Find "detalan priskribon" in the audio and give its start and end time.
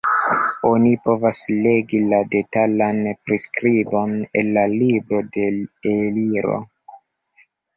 2.35-4.17